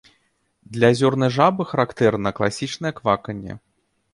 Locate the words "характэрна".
1.73-2.29